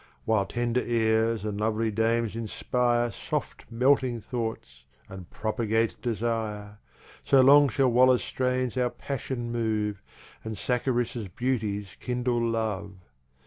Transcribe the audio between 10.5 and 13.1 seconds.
Sacharissa's Beauties kindle Love.